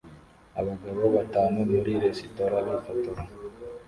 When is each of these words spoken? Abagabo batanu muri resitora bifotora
Abagabo 0.59 1.03
batanu 1.15 1.57
muri 1.71 1.91
resitora 2.03 2.55
bifotora 2.65 3.21